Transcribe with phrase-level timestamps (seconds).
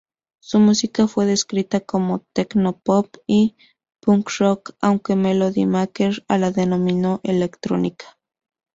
[0.41, 3.55] Su música fue descrita como "Tecno-Pop" y
[4.01, 8.17] "Punk-Rock" aunque Melody Maker la denominó electrónica.